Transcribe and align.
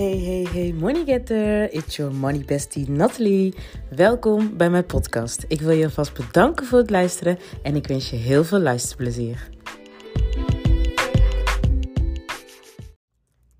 Hey, 0.00 0.18
hey, 0.18 0.46
hey, 0.52 0.72
money 0.72 1.04
getter. 1.04 1.72
It's 1.72 1.96
your 1.96 2.14
money 2.14 2.44
bestie 2.44 2.90
Natalie. 2.90 3.54
Welkom 3.90 4.56
bij 4.56 4.70
mijn 4.70 4.86
podcast. 4.86 5.44
Ik 5.48 5.60
wil 5.60 5.70
je 5.70 5.84
alvast 5.84 6.14
bedanken 6.14 6.66
voor 6.66 6.78
het 6.78 6.90
luisteren 6.90 7.38
en 7.62 7.76
ik 7.76 7.86
wens 7.86 8.10
je 8.10 8.16
heel 8.16 8.44
veel 8.44 8.58
luisterplezier. 8.58 9.48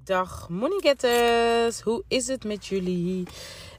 Dag 0.04 0.48
money 0.48 0.78
getters. 0.80 1.80
Hoe 1.80 2.04
is 2.08 2.26
het 2.26 2.44
met 2.44 2.66
jullie? 2.66 3.26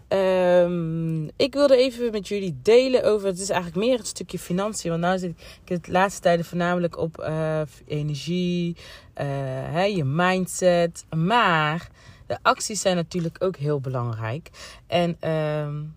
Um, 0.07 1.30
ik 1.36 1.54
wilde 1.54 1.78
even 1.78 2.12
met 2.12 2.28
jullie 2.28 2.59
delen 2.64 3.04
over. 3.04 3.28
Het 3.28 3.39
is 3.39 3.50
eigenlijk 3.50 3.86
meer 3.86 3.98
het 3.98 4.07
stukje 4.07 4.39
financiën. 4.39 5.00
Want 5.00 5.14
nu 5.14 5.20
zit 5.20 5.39
ik 5.64 5.70
het 5.70 5.88
laatste 5.88 6.21
tijden 6.21 6.46
voornamelijk 6.46 6.98
op 6.98 7.20
uh, 7.20 7.62
energie, 7.88 8.75
hè, 9.14 9.84
je 9.84 10.04
mindset. 10.04 11.05
Maar 11.16 11.90
de 12.31 12.38
acties 12.41 12.81
zijn 12.81 12.95
natuurlijk 12.95 13.44
ook 13.44 13.55
heel 13.55 13.80
belangrijk. 13.80 14.49
En, 14.88 15.30
um, 15.30 15.95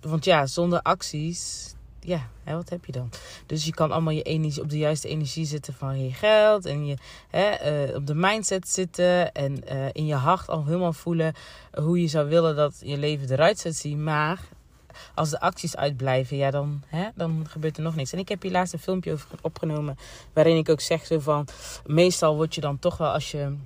want 0.00 0.24
ja, 0.24 0.46
zonder 0.46 0.82
acties, 0.82 1.74
ja, 2.00 2.28
hè, 2.44 2.54
wat 2.54 2.68
heb 2.68 2.84
je 2.84 2.92
dan? 2.92 3.10
Dus 3.46 3.64
je 3.64 3.74
kan 3.74 3.92
allemaal 3.92 4.12
je 4.12 4.22
energie 4.22 4.62
op 4.62 4.70
de 4.70 4.78
juiste 4.78 5.08
energie 5.08 5.46
zitten 5.46 5.74
van 5.74 6.04
je 6.04 6.12
geld. 6.12 6.66
En 6.66 6.86
je 6.86 6.96
hè, 7.30 7.88
uh, 7.88 7.94
op 7.96 8.06
de 8.06 8.14
mindset 8.14 8.68
zitten. 8.68 9.32
En 9.32 9.62
uh, 9.72 9.86
in 9.92 10.06
je 10.06 10.14
hart 10.14 10.48
al 10.48 10.64
helemaal 10.64 10.92
voelen 10.92 11.34
hoe 11.72 12.00
je 12.00 12.08
zou 12.08 12.28
willen 12.28 12.56
dat 12.56 12.80
je 12.84 12.98
leven 12.98 13.30
eruit 13.30 13.58
zou 13.58 13.74
zien. 13.74 14.04
Maar 14.04 14.40
als 15.14 15.30
de 15.30 15.40
acties 15.40 15.76
uitblijven, 15.76 16.36
ja, 16.36 16.50
dan, 16.50 16.82
hè, 16.86 17.08
dan 17.14 17.46
gebeurt 17.48 17.76
er 17.76 17.82
nog 17.82 17.94
niks. 17.94 18.12
En 18.12 18.18
ik 18.18 18.28
heb 18.28 18.42
hier 18.42 18.52
laatst 18.52 18.72
een 18.72 18.78
filmpje 18.78 19.12
over 19.12 19.28
opgenomen. 19.40 19.98
Waarin 20.32 20.56
ik 20.56 20.68
ook 20.68 20.80
zeg 20.80 21.06
zo 21.06 21.18
van. 21.18 21.46
Meestal 21.86 22.36
word 22.36 22.54
je 22.54 22.60
dan 22.60 22.78
toch 22.78 22.96
wel 22.96 23.10
als 23.10 23.30
je 23.30 23.56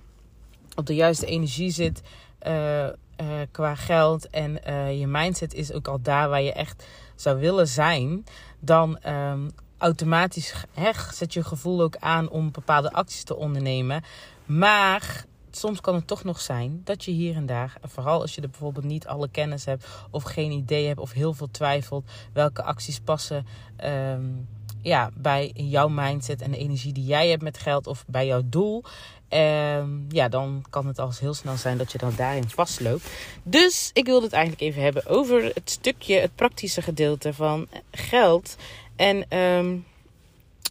op 0.77 0.87
de 0.87 0.95
juiste 0.95 1.27
energie 1.27 1.71
zit. 1.71 2.03
Uh, 2.47 2.87
uh, 3.21 3.27
qua 3.51 3.75
geld 3.75 4.31
en 4.31 4.59
uh, 4.69 4.99
je 4.99 5.07
mindset 5.07 5.55
is 5.55 5.73
ook 5.73 5.89
al 5.89 6.01
daar 6.03 6.29
waar 6.29 6.43
je 6.43 6.53
echt 6.53 6.87
zou 7.15 7.39
willen 7.39 7.69
zijn, 7.69 8.25
dan 8.61 8.99
um, 9.07 9.51
automatisch 9.79 10.55
hè, 10.73 10.91
zet 11.13 11.33
je 11.33 11.45
gevoel 11.45 11.81
ook 11.81 11.97
aan 11.97 12.29
om 12.29 12.53
bepaalde 12.53 12.93
acties 12.93 13.25
te 13.25 13.37
ondernemen. 13.37 14.03
Maar 14.47 15.25
soms 15.51 15.81
kan 15.81 15.95
het 15.95 16.07
toch 16.07 16.25
nog 16.25 16.41
zijn 16.41 16.81
dat 16.85 17.05
je 17.05 17.11
hier 17.11 17.37
en 17.37 17.47
daar, 17.47 17.77
vooral 17.83 18.21
als 18.21 18.35
je 18.35 18.41
er 18.41 18.51
bijvoorbeeld 18.51 18.85
niet 18.85 19.07
alle 19.07 19.29
kennis 19.29 19.65
hebt 19.65 19.87
of 20.11 20.23
geen 20.23 20.51
idee 20.51 20.87
hebt 20.87 21.01
of 21.01 21.13
heel 21.13 21.35
veel 21.35 21.51
twijfelt 21.51 22.05
welke 22.33 22.63
acties 22.63 23.01
passen. 23.01 23.47
Um, 23.85 24.49
ja, 24.83 25.11
bij 25.15 25.51
jouw 25.55 25.89
mindset 25.89 26.43
en 26.43 26.51
de 26.51 26.59
energie 26.59 26.93
die 26.93 27.05
jij 27.05 27.29
hebt 27.29 27.43
met 27.43 27.59
geld 27.59 27.87
of 27.87 28.05
bij 28.07 28.27
jouw 28.27 28.43
doel. 28.45 28.85
Um, 29.31 30.07
ja, 30.09 30.29
dan 30.29 30.65
kan 30.71 30.87
het 30.87 30.99
al 30.99 31.13
heel 31.21 31.35
snel 31.35 31.57
zijn 31.57 31.79
dat 31.79 31.93
je 31.93 31.99
dan 31.99 32.13
daarin 32.17 32.49
vastloopt. 32.49 33.07
Dus 33.43 33.91
ik 33.93 34.07
wilde 34.07 34.25
het 34.25 34.35
eigenlijk 34.35 34.63
even 34.63 34.83
hebben 34.83 35.07
over 35.07 35.45
het 35.45 35.71
stukje, 35.71 36.19
het 36.19 36.35
praktische 36.35 36.83
gedeelte 36.83 37.35
van 37.35 37.69
geld. 37.91 38.57
En 38.97 39.39
um, 39.39 39.85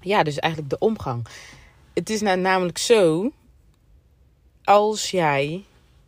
ja, 0.02 0.24
dus 0.24 0.40
eigenlijk 0.40 0.72
de 0.72 0.80
omgang. 0.80 1.26
Het 1.94 2.10
is 2.10 2.22
nou 2.22 2.38
namelijk 2.38 2.78
zo, 2.78 3.32
als 4.64 5.12
jij 5.12 5.64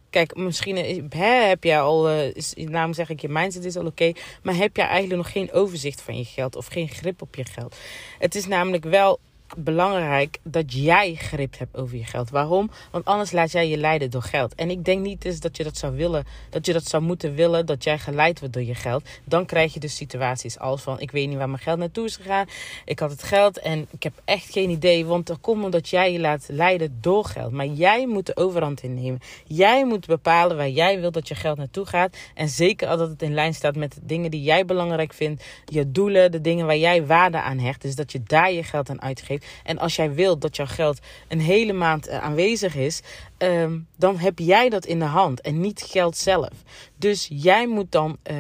Kijk, 0.10 0.36
misschien 0.36 1.08
hè, 1.10 1.26
heb 1.26 1.64
jij 1.64 1.82
al, 1.82 2.12
uh, 2.12 2.92
zeg 2.92 3.10
ik, 3.10 3.22
je 3.22 3.30
mindset 3.30 3.66
is 3.66 3.76
al 3.76 3.86
oké. 3.86 4.12
Maar 4.44 4.56
heb 4.56 4.76
jij 4.76 4.86
eigenlijk 4.86 5.22
nog 5.22 5.32
geen 5.32 5.52
overzicht 5.52 6.02
van 6.02 6.18
je 6.18 6.26
geld 6.26 6.56
of 6.56 6.68
geen 6.68 6.90
grip 6.90 7.22
op 7.22 7.36
je 7.36 7.46
geld? 7.46 7.76
Het 8.20 8.36
is 8.36 8.48
namelijk 8.48 8.84
wel 8.84 9.20
belangrijk 9.58 10.40
dat 10.44 10.74
jij 10.74 11.16
grip 11.16 11.58
hebt 11.58 11.78
over 11.78 11.98
je 11.98 12.04
geld. 12.04 12.30
Waarom? 12.30 12.72
Want 12.92 13.06
anders 13.06 13.32
laat 13.32 13.52
jij 13.52 13.70
je 13.70 13.78
leiden 13.78 14.12
door 14.12 14.22
geld. 14.22 14.56
En 14.56 14.70
ik 14.70 14.86
denk 14.86 15.02
niet 15.02 15.26
eens 15.26 15.40
dat 15.40 15.58
je 15.58 15.64
dat 15.64 15.78
zou 15.78 15.96
willen, 15.96 16.26
dat 16.50 16.66
je 16.66 16.74
dat 16.74 16.88
zou 16.88 17.04
moeten 17.04 17.36
willen, 17.36 17.66
dat 17.66 17.84
jij 17.84 18.00
geleid 18.00 18.40
wordt 18.40 18.54
door 18.54 18.64
je 18.64 18.76
geld. 18.76 19.10
Dan 19.24 19.46
krijg 19.46 19.74
je 19.74 19.80
dus 19.80 19.96
situaties 19.96 20.60
als 20.60 20.82
van: 20.82 21.00
ik 21.00 21.12
weet 21.12 21.28
niet 21.28 21.38
waar 21.38 21.50
mijn 21.50 21.62
geld 21.62 21.80
naartoe 21.80 22.06
is 22.06 22.16
gegaan. 22.16 22.46
Ik 22.86 23.00
had 23.00 23.12
het 23.12 23.24
geld 23.24 23.60
en 23.60 23.88
ik 23.92 24.04
heb 24.04 24.14
echt 24.26 24.52
geen 24.52 24.70
idee. 24.70 25.06
Want 25.06 25.30
er 25.30 25.38
komt 25.38 25.64
omdat 25.64 25.90
jij 25.90 26.12
je 26.12 26.20
laat 26.20 26.46
leiden 26.50 26.98
door 27.02 27.26
geld. 27.26 27.52
Maar 27.52 27.66
jij 27.66 28.08
moet 28.08 28.26
de 28.26 28.36
overhand 28.36 28.84
innemen. 28.84 29.20
Jij 29.46 29.86
moet 29.86 30.06
bepalen 30.06 30.58
waar 30.58 30.70
jij 30.70 31.00
wil 31.00 31.12
dat 31.12 31.28
je 31.28 31.36
geld 31.36 31.58
naartoe 31.58 31.86
gaat. 31.86 32.18
En 32.34 32.50
zeker 32.50 32.88
als 32.88 33.00
het 33.00 33.22
in 33.22 33.34
lijn 33.34 33.54
staat 33.54 33.76
met 33.76 33.94
de 33.94 34.02
dingen 34.04 34.32
die 34.32 34.44
jij 34.44 34.66
belangrijk 34.66 35.14
vindt, 35.14 35.44
je 35.66 35.92
doelen, 35.92 36.32
de 36.32 36.42
dingen 36.42 36.66
waar 36.66 36.78
jij 36.78 37.06
waarde 37.06 37.42
aan 37.42 37.60
hecht. 37.60 37.82
Dus 37.82 37.96
dat 37.96 38.12
je 38.12 38.24
daar 38.24 38.52
je 38.52 38.64
geld 38.64 38.90
aan 38.90 39.02
uitgeeft. 39.02 39.37
En 39.64 39.78
als 39.78 39.96
jij 39.96 40.14
wilt 40.14 40.42
dat 40.42 40.56
jouw 40.56 40.66
geld 40.66 41.00
een 41.28 41.42
hele 41.42 41.74
maand 41.74 42.08
uh, 42.08 42.24
aanwezig 42.24 42.76
is, 42.76 43.02
um, 43.38 43.88
dan 43.96 44.18
heb 44.18 44.40
jij 44.40 44.70
dat 44.70 44.86
in 44.86 45.00
de 45.00 45.06
hand 45.06 45.42
en 45.42 45.62
niet 45.62 45.82
geld 45.82 46.18
zelf. 46.18 46.52
Dus 46.96 47.28
jij 47.32 47.68
moet 47.68 47.92
dan. 47.92 48.18
Uh, 48.32 48.38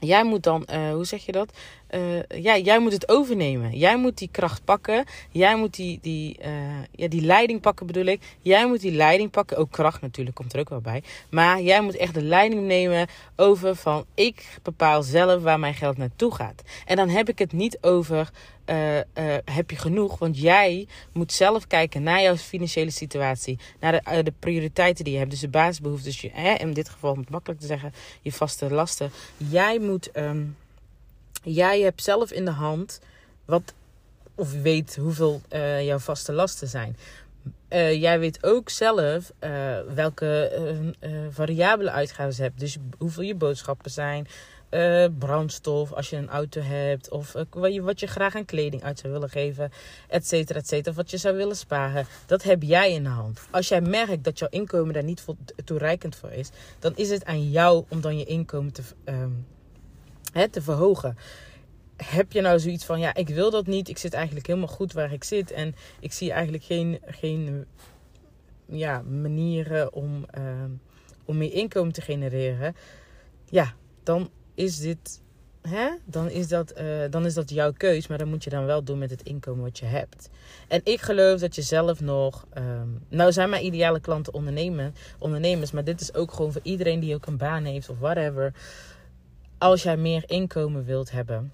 jij 0.00 0.24
moet 0.24 0.42
dan, 0.42 0.66
uh, 0.72 0.92
hoe 0.92 1.04
zeg 1.04 1.26
je 1.26 1.32
dat? 1.32 1.52
Uh, 1.94 2.42
ja, 2.42 2.58
jij 2.58 2.78
moet 2.78 2.92
het 2.92 3.08
overnemen. 3.08 3.78
Jij 3.78 3.98
moet 3.98 4.18
die 4.18 4.28
kracht 4.32 4.64
pakken. 4.64 5.04
Jij 5.30 5.56
moet 5.56 5.74
die, 5.74 5.98
die, 6.02 6.38
uh, 6.44 6.48
ja, 6.90 7.08
die 7.08 7.20
leiding 7.20 7.60
pakken, 7.60 7.86
bedoel 7.86 8.04
ik. 8.04 8.20
Jij 8.40 8.66
moet 8.66 8.80
die 8.80 8.92
leiding 8.92 9.30
pakken. 9.30 9.56
Ook 9.56 9.70
kracht 9.70 10.00
natuurlijk 10.00 10.36
komt 10.36 10.52
er 10.52 10.60
ook 10.60 10.68
wel 10.68 10.80
bij. 10.80 11.02
Maar 11.30 11.60
jij 11.60 11.80
moet 11.80 11.96
echt 11.96 12.14
de 12.14 12.22
leiding 12.22 12.66
nemen 12.66 13.06
over 13.36 13.76
van 13.76 14.04
ik 14.14 14.58
bepaal 14.62 15.02
zelf 15.02 15.42
waar 15.42 15.58
mijn 15.58 15.74
geld 15.74 15.96
naartoe 15.96 16.34
gaat. 16.34 16.62
En 16.86 16.96
dan 16.96 17.08
heb 17.08 17.28
ik 17.28 17.38
het 17.38 17.52
niet 17.52 17.78
over 17.80 18.30
uh, 18.66 18.98
heb 19.44 19.70
je 19.70 19.76
genoeg. 19.76 20.18
Want 20.18 20.38
jij 20.38 20.86
moet 21.12 21.32
zelf 21.32 21.66
kijken 21.66 22.02
naar 22.02 22.22
jouw 22.22 22.36
financiële 22.36 22.90
situatie. 22.90 23.58
Naar 23.80 23.92
de, 23.92 24.22
de 24.22 24.32
prioriteiten 24.38 25.04
die 25.04 25.12
je 25.12 25.18
hebt. 25.18 25.30
Dus 25.30 25.40
de 25.40 25.48
basisbehoeften. 25.48 26.10
Dus 26.10 26.20
je, 26.20 26.30
hè, 26.32 26.54
in 26.54 26.72
dit 26.72 26.88
geval, 26.88 27.16
het 27.16 27.30
makkelijk 27.30 27.60
te 27.60 27.66
zeggen, 27.66 27.92
je 28.22 28.32
vaste 28.32 28.70
lasten. 28.70 29.10
Jij 29.36 29.78
moet. 29.78 30.16
Um, 30.16 30.56
jij 31.42 31.80
hebt 31.80 32.02
zelf 32.02 32.32
in 32.32 32.44
de 32.44 32.50
hand 32.50 33.00
wat. 33.44 33.74
Of 34.34 34.62
weet 34.62 34.96
hoeveel 34.96 35.40
jouw 35.82 35.98
vaste 35.98 36.32
lasten 36.32 36.68
zijn. 36.68 36.96
Uh, 37.68 38.00
jij 38.00 38.18
weet 38.18 38.44
ook 38.44 38.68
zelf 38.70 39.32
uh, 39.40 39.78
welke 39.94 40.50
variabele 41.30 41.90
uitgaven 41.90 42.34
je 42.36 42.42
hebt. 42.42 42.60
Dus 42.60 42.76
hoeveel 42.98 43.22
je 43.22 43.34
boodschappen 43.34 43.90
zijn, 43.90 44.26
brandstof 45.18 45.92
als 45.92 46.10
je 46.10 46.16
een 46.16 46.28
auto 46.28 46.60
hebt. 46.60 47.10
Of 47.10 47.32
wat, 47.50 47.74
je, 47.74 47.82
wat 47.82 48.00
je 48.00 48.06
graag 48.06 48.34
aan 48.34 48.44
kleding 48.44 48.82
uit 48.82 48.98
zou 48.98 49.12
willen 49.12 49.30
geven. 49.30 49.72
Et 50.08 50.26
cetera, 50.26 50.58
et 50.58 50.68
cetera. 50.68 50.94
Wat 50.94 51.10
je 51.10 51.16
zou 51.16 51.36
willen 51.36 51.56
sparen. 51.56 52.06
Dat 52.26 52.42
heb 52.42 52.62
jij 52.62 52.92
in 52.92 53.02
de 53.02 53.08
hand. 53.08 53.40
Als 53.50 53.68
jij 53.68 53.80
merkt 53.80 54.24
dat 54.24 54.38
jouw 54.38 54.48
inkomen 54.50 54.94
daar 54.94 55.04
niet 55.04 55.24
toereikend 55.64 56.16
voor 56.16 56.30
is. 56.30 56.50
Dan 56.78 56.92
is 56.96 57.10
het 57.10 57.24
aan 57.24 57.50
jou 57.50 57.84
om 57.88 58.00
dan 58.00 58.18
je 58.18 58.24
inkomen 58.24 58.72
te, 58.72 58.82
um, 59.04 59.46
hè, 60.32 60.48
te 60.48 60.62
verhogen. 60.62 61.16
Heb 61.96 62.32
je 62.32 62.40
nou 62.40 62.58
zoiets 62.58 62.84
van, 62.84 63.00
ja, 63.00 63.14
ik 63.14 63.28
wil 63.28 63.50
dat 63.50 63.66
niet. 63.66 63.88
Ik 63.88 63.98
zit 63.98 64.14
eigenlijk 64.14 64.46
helemaal 64.46 64.68
goed 64.68 64.92
waar 64.92 65.12
ik 65.12 65.24
zit. 65.24 65.50
En 65.50 65.74
ik 66.00 66.12
zie 66.12 66.32
eigenlijk 66.32 66.64
geen, 66.64 67.00
geen 67.06 67.66
ja, 68.66 69.02
manieren 69.02 69.92
om, 69.92 70.26
uh, 70.38 70.44
om 71.24 71.36
meer 71.36 71.52
inkomen 71.52 71.92
te 71.92 72.00
genereren. 72.00 72.76
Ja, 73.48 73.74
dan 74.02 74.30
is 74.54 74.78
dit. 74.78 75.20
Hè? 75.68 75.88
Dan, 76.04 76.30
is 76.30 76.48
dat, 76.48 76.80
uh, 76.80 76.84
dan 77.10 77.26
is 77.26 77.34
dat 77.34 77.50
jouw 77.50 77.72
keus. 77.72 78.06
Maar 78.06 78.18
dan 78.18 78.28
moet 78.28 78.44
je 78.44 78.50
dan 78.50 78.64
wel 78.64 78.84
doen 78.84 78.98
met 78.98 79.10
het 79.10 79.22
inkomen 79.22 79.64
wat 79.64 79.78
je 79.78 79.84
hebt. 79.84 80.30
En 80.68 80.80
ik 80.84 81.00
geloof 81.00 81.40
dat 81.40 81.54
je 81.54 81.62
zelf 81.62 82.00
nog. 82.00 82.46
Um, 82.58 83.04
nou 83.08 83.32
zijn 83.32 83.50
mijn 83.50 83.64
ideale 83.64 84.00
klanten 84.00 84.34
ondernemers. 85.18 85.70
Maar 85.72 85.84
dit 85.84 86.00
is 86.00 86.14
ook 86.14 86.32
gewoon 86.32 86.52
voor 86.52 86.60
iedereen 86.64 87.00
die 87.00 87.14
ook 87.14 87.26
een 87.26 87.36
baan 87.36 87.64
heeft 87.64 87.88
of 87.88 87.98
whatever. 87.98 88.52
Als 89.62 89.82
jij 89.82 89.96
meer 89.96 90.24
inkomen 90.26 90.84
wilt 90.84 91.10
hebben. 91.10 91.52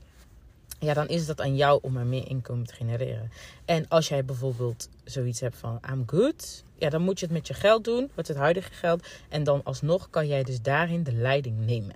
Ja, 0.78 0.94
dan 0.94 1.08
is 1.08 1.26
dat 1.26 1.40
aan 1.40 1.56
jou 1.56 1.78
om 1.82 1.96
er 1.96 2.06
meer 2.06 2.28
inkomen 2.28 2.66
te 2.66 2.74
genereren. 2.74 3.30
En 3.64 3.88
als 3.88 4.08
jij 4.08 4.24
bijvoorbeeld 4.24 4.88
zoiets 5.04 5.40
hebt 5.40 5.56
van 5.56 5.80
I'm 5.90 6.02
good. 6.06 6.64
Ja, 6.74 6.88
dan 6.88 7.02
moet 7.02 7.18
je 7.18 7.26
het 7.26 7.34
met 7.34 7.46
je 7.46 7.54
geld 7.54 7.84
doen. 7.84 8.10
Met 8.14 8.28
het 8.28 8.36
huidige 8.36 8.72
geld. 8.72 9.06
En 9.28 9.44
dan 9.44 9.60
alsnog 9.64 10.10
kan 10.10 10.26
jij 10.26 10.42
dus 10.42 10.62
daarin 10.62 11.02
de 11.02 11.12
leiding 11.12 11.66
nemen 11.66 11.94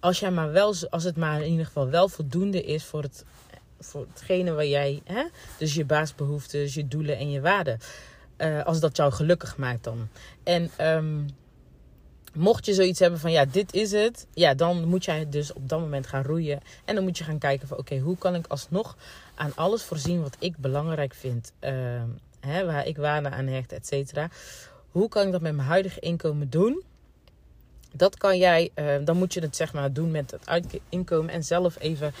als, 0.00 0.20
jij 0.20 0.30
maar 0.30 0.52
wel, 0.52 0.74
als 0.90 1.04
het 1.04 1.16
maar 1.16 1.42
in 1.42 1.50
ieder 1.50 1.66
geval 1.66 1.88
wel 1.90 2.08
voldoende 2.08 2.62
is 2.62 2.84
voor, 2.84 3.02
het, 3.02 3.24
voor 3.80 4.06
hetgene 4.12 4.52
waar 4.52 4.66
jij, 4.66 5.02
hè? 5.04 5.24
dus 5.58 5.74
je 5.74 5.84
baasbehoeftes, 5.84 6.74
je 6.74 6.88
doelen 6.88 7.18
en 7.18 7.30
je 7.30 7.40
waarden. 7.40 7.78
Uh, 8.38 8.64
als 8.64 8.80
dat 8.80 8.96
jou 8.96 9.12
gelukkig 9.12 9.56
maakt 9.56 9.84
dan. 9.84 10.08
En 10.42 10.70
um, 10.80 11.26
mocht 12.34 12.66
je 12.66 12.74
zoiets 12.74 12.98
hebben 12.98 13.20
van 13.20 13.30
ja, 13.30 13.44
dit 13.44 13.74
is 13.74 13.92
het. 13.92 14.26
Ja, 14.34 14.54
dan 14.54 14.84
moet 14.84 15.04
jij 15.04 15.28
dus 15.28 15.52
op 15.52 15.68
dat 15.68 15.80
moment 15.80 16.06
gaan 16.06 16.22
roeien. 16.22 16.60
En 16.84 16.94
dan 16.94 17.04
moet 17.04 17.18
je 17.18 17.24
gaan 17.24 17.38
kijken 17.38 17.68
van 17.68 17.78
oké, 17.78 17.98
hoe 17.98 18.18
kan 18.18 18.34
ik 18.34 18.46
alsnog 18.46 18.96
aan 19.34 19.52
alles 19.54 19.82
voorzien 19.82 20.22
wat 20.22 20.36
ik 20.38 20.56
belangrijk 20.56 21.14
vind. 21.14 21.52
Uh, 21.60 21.70
hè, 22.40 22.66
waar 22.66 22.86
ik 22.86 22.96
waarde 22.96 23.30
aan 23.30 23.46
hecht, 23.46 23.72
et 23.72 23.86
cetera. 23.86 24.28
Hoe 24.90 25.08
kan 25.08 25.26
ik 25.26 25.32
dat 25.32 25.40
met 25.40 25.54
mijn 25.54 25.68
huidige 25.68 26.00
inkomen 26.00 26.50
doen? 26.50 26.82
Dat 27.92 28.16
kan 28.16 28.38
jij, 28.38 28.70
uh, 28.74 28.94
dan 29.04 29.16
moet 29.16 29.34
je 29.34 29.40
het 29.40 29.56
zeg 29.56 29.72
maar 29.72 29.92
doen 29.92 30.10
met 30.10 30.30
het 30.44 30.80
inkomen 30.88 31.32
en 31.32 31.44
zelf 31.44 31.76
even 31.78 32.12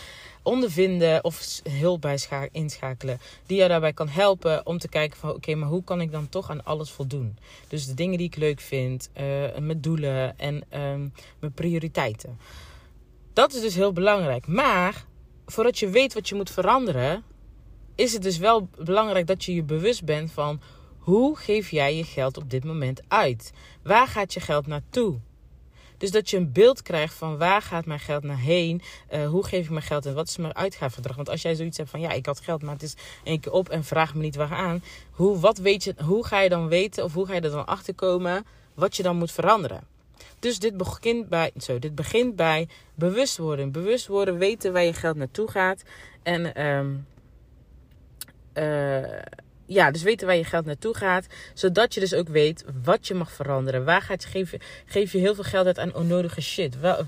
ondervinden 0.42 1.24
of 1.24 1.60
hulp 1.70 2.00
bij 2.00 2.18
inschakelen. 2.52 3.20
Die 3.46 3.56
jou 3.56 3.68
daarbij 3.68 3.92
kan 3.92 4.08
helpen 4.08 4.66
om 4.66 4.78
te 4.78 4.88
kijken 4.88 5.18
van 5.18 5.30
oké, 5.30 5.54
maar 5.54 5.68
hoe 5.68 5.84
kan 5.84 6.00
ik 6.00 6.12
dan 6.12 6.28
toch 6.28 6.50
aan 6.50 6.64
alles 6.64 6.90
voldoen? 6.90 7.38
Dus 7.68 7.86
de 7.86 7.94
dingen 7.94 8.18
die 8.18 8.26
ik 8.26 8.36
leuk 8.36 8.60
vind, 8.60 9.10
uh, 9.16 9.22
mijn 9.58 9.80
doelen 9.80 10.38
en 10.38 10.54
um, 10.54 11.12
mijn 11.38 11.52
prioriteiten. 11.54 12.38
Dat 13.32 13.54
is 13.54 13.60
dus 13.60 13.74
heel 13.74 13.92
belangrijk. 13.92 14.46
Maar 14.46 15.04
voordat 15.46 15.78
je 15.78 15.88
weet 15.88 16.14
wat 16.14 16.28
je 16.28 16.34
moet 16.34 16.50
veranderen, 16.50 17.22
is 17.94 18.12
het 18.12 18.22
dus 18.22 18.38
wel 18.38 18.68
belangrijk 18.84 19.26
dat 19.26 19.44
je 19.44 19.54
je 19.54 19.62
bewust 19.62 20.04
bent 20.04 20.32
van 20.32 20.60
hoe 20.98 21.36
geef 21.36 21.70
jij 21.70 21.96
je 21.96 22.04
geld 22.04 22.36
op 22.36 22.50
dit 22.50 22.64
moment 22.64 23.02
uit? 23.08 23.52
Waar 23.82 24.06
gaat 24.06 24.32
je 24.32 24.40
geld 24.40 24.66
naartoe? 24.66 25.18
Dus 25.98 26.10
dat 26.10 26.30
je 26.30 26.36
een 26.36 26.52
beeld 26.52 26.82
krijgt 26.82 27.14
van 27.14 27.38
waar 27.38 27.62
gaat 27.62 27.86
mijn 27.86 28.00
geld 28.00 28.22
naar 28.22 28.38
heen? 28.38 28.82
Uh, 29.12 29.28
hoe 29.28 29.44
geef 29.44 29.64
ik 29.64 29.70
mijn 29.70 29.82
geld 29.82 30.06
en 30.06 30.14
wat 30.14 30.28
is 30.28 30.36
mijn 30.36 30.56
uitgavenverdrag? 30.56 31.16
Want 31.16 31.28
als 31.28 31.42
jij 31.42 31.54
zoiets 31.54 31.76
hebt 31.76 31.90
van 31.90 32.00
ja, 32.00 32.10
ik 32.10 32.26
had 32.26 32.40
geld, 32.40 32.62
maar 32.62 32.72
het 32.72 32.82
is 32.82 32.94
één 33.24 33.40
keer 33.40 33.52
op 33.52 33.68
en 33.68 33.84
vraag 33.84 34.14
me 34.14 34.22
niet 34.22 34.36
waaraan. 34.36 34.82
Hoe, 35.10 35.38
wat 35.38 35.58
weet 35.58 35.84
je, 35.84 35.94
hoe 36.04 36.26
ga 36.26 36.40
je 36.40 36.48
dan 36.48 36.68
weten 36.68 37.04
of 37.04 37.12
hoe 37.14 37.26
ga 37.26 37.34
je 37.34 37.40
er 37.40 37.50
dan 37.50 37.66
achter 37.66 37.94
komen 37.94 38.46
wat 38.74 38.96
je 38.96 39.02
dan 39.02 39.16
moet 39.16 39.32
veranderen? 39.32 39.80
Dus 40.38 40.58
dit 40.58 40.76
begint 40.76 41.28
bij, 41.28 41.50
zo, 41.56 41.78
dit 41.78 41.94
begint 41.94 42.36
bij 42.36 42.68
bewustwording. 42.94 43.72
Bewust 43.72 44.06
worden, 44.06 44.38
weten 44.38 44.72
waar 44.72 44.84
je 44.84 44.92
geld 44.92 45.16
naartoe 45.16 45.50
gaat. 45.50 45.82
En 46.22 46.66
um, 46.66 47.06
uh, 48.54 49.22
ja, 49.68 49.90
dus 49.90 50.02
weten 50.02 50.26
waar 50.26 50.36
je 50.36 50.44
geld 50.44 50.64
naartoe 50.64 50.96
gaat. 50.96 51.26
Zodat 51.54 51.94
je 51.94 52.00
dus 52.00 52.14
ook 52.14 52.28
weet 52.28 52.64
wat 52.84 53.06
je 53.06 53.14
mag 53.14 53.32
veranderen. 53.32 53.84
Waar 53.84 54.02
gaat 54.02 54.22
je, 54.22 54.28
geef, 54.28 54.54
geef 54.86 55.12
je 55.12 55.18
heel 55.18 55.34
veel 55.34 55.44
geld 55.44 55.66
uit 55.66 55.78
aan 55.78 55.94
onnodige 55.94 56.40
shit? 56.40 56.80
Waar, 56.80 57.06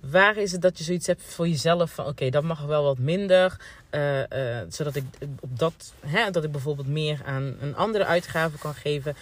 waar 0.00 0.36
is 0.36 0.52
het 0.52 0.62
dat 0.62 0.78
je 0.78 0.84
zoiets 0.84 1.06
hebt 1.06 1.22
voor 1.22 1.48
jezelf 1.48 1.90
van 1.90 2.06
oké, 2.06 2.30
dat 2.30 2.42
mag 2.42 2.64
wel 2.64 2.82
wat 2.82 2.98
minder. 2.98 3.56
Uh, 3.90 4.18
uh, 4.18 4.26
zodat 4.68 4.94
ik 4.94 5.04
op 5.40 5.58
dat, 5.58 5.92
hè, 6.06 6.30
dat 6.30 6.44
ik 6.44 6.52
bijvoorbeeld 6.52 6.88
meer 6.88 7.20
aan 7.24 7.56
een 7.60 7.76
andere 7.76 8.04
uitgave 8.04 8.58
kan 8.58 8.74
geven. 8.74 9.16